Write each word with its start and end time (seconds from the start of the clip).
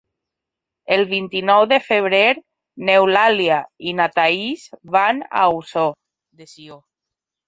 El 0.93 1.01
vint-i-nou 1.09 1.65
de 1.73 1.77
febrer 1.89 2.21
n'Eulàlia 2.87 3.59
i 3.91 3.93
na 3.99 4.07
Thaís 4.15 4.63
van 4.97 5.21
a 5.43 5.45
Ossó 5.59 5.85
de 6.41 6.49
Sió. 6.55 6.79